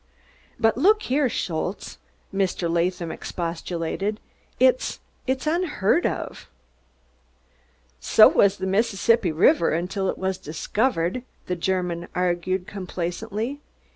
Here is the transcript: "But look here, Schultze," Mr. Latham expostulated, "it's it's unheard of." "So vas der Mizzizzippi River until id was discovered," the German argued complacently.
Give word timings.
"But 0.59 0.79
look 0.79 1.03
here, 1.03 1.29
Schultze," 1.29 1.99
Mr. 2.33 2.67
Latham 2.67 3.11
expostulated, 3.11 4.19
"it's 4.59 4.99
it's 5.27 5.45
unheard 5.45 6.07
of." 6.07 6.49
"So 7.99 8.27
vas 8.31 8.57
der 8.57 8.65
Mizzizzippi 8.65 9.31
River 9.31 9.69
until 9.69 10.09
id 10.09 10.17
was 10.17 10.39
discovered," 10.39 11.21
the 11.45 11.55
German 11.55 12.07
argued 12.15 12.65
complacently. 12.65 13.61